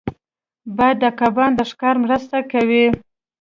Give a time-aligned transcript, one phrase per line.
[0.77, 2.85] باد د کبان د ښکار مرسته کوي